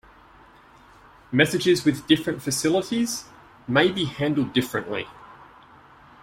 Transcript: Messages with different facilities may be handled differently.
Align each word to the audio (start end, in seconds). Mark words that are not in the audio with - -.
Messages 1.31 1.85
with 1.85 2.07
different 2.07 2.41
facilities 2.41 3.25
may 3.67 3.91
be 3.91 4.05
handled 4.05 4.51
differently. 4.51 5.07